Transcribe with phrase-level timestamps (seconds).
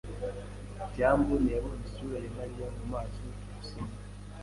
[0.91, 3.19] byambo ntiyabonye isura ya Mariya mu maso.
[3.37, 3.97] byukusenge